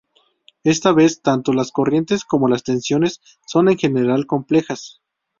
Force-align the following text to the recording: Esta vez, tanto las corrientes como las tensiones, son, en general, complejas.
Esta 0.63 0.93
vez, 0.93 1.21
tanto 1.21 1.53
las 1.53 1.71
corrientes 1.71 2.25
como 2.25 2.47
las 2.49 2.63
tensiones, 2.63 3.21
son, 3.45 3.69
en 3.69 3.77
general, 3.77 4.25
complejas. 4.25 4.99